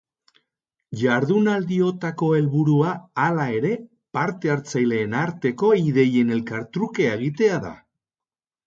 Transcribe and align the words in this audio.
Jardunaldiotako 1.01 2.31
helburua, 2.37 2.95
hala 3.25 3.45
ere, 3.59 3.75
parte-hartzaileen 4.19 5.15
arteko 5.23 5.71
ideien 5.85 6.37
elkartrukea 6.41 7.15
egitea 7.21 7.63
da. 7.71 7.77